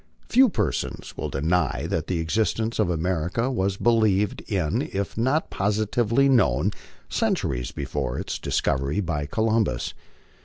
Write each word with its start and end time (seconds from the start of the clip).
Few 0.27 0.49
persons 0.49 1.15
will 1.15 1.29
deny 1.29 1.85
that 1.87 2.07
the 2.07 2.17
existence 2.17 2.79
of 2.79 2.89
America 2.89 3.51
was 3.51 3.77
believed 3.77 4.41
in 4.51 4.89
if 4.91 5.15
not 5.15 5.51
positively 5.51 6.27
known 6.27 6.71
centuries 7.07 7.69
before 7.69 8.17
its 8.17 8.39
discovery 8.39 8.99
by 8.99 9.27
Columbus. 9.27 9.93